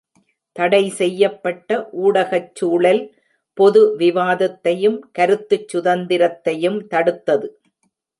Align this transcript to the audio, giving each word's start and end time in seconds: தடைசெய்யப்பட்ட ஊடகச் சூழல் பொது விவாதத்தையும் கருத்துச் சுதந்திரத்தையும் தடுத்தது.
தடைசெய்யப்பட்ட 0.55 1.67
ஊடகச் 2.03 2.55
சூழல் 2.55 3.01
பொது 3.57 3.81
விவாதத்தையும் 3.97 4.97
கருத்துச் 5.19 5.67
சுதந்திரத்தையும் 5.73 6.79
தடுத்தது. 6.87 7.47